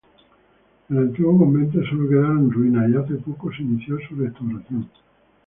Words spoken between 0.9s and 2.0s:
antiguo convento